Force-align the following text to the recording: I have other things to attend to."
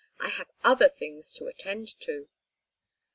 I 0.19 0.29
have 0.29 0.49
other 0.63 0.89
things 0.89 1.31
to 1.35 1.45
attend 1.45 1.89
to." 1.99 2.27